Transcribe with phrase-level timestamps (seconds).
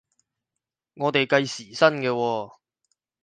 [0.95, 2.51] 我哋計時薪嘅喎？